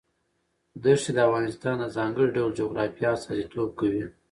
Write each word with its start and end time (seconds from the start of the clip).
دښتې 0.83 1.11
د 1.13 1.17
افغانستان 1.27 1.75
د 1.79 1.85
ځانګړي 1.95 2.27
ډول 2.35 2.51
جغرافیه 2.59 3.09
استازیتوب 3.15 3.69
کوي. 3.79 4.03